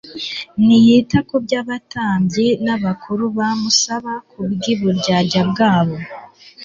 ntiyita 0.65 1.17
ku 1.27 1.35
byo 1.43 1.55
abatambyi 1.63 2.47
n'abakuru 2.65 3.23
bamusaba 3.37 4.11
ku 4.29 4.39
bw'uburyarya 4.51 5.41
bwabo. 5.49 5.97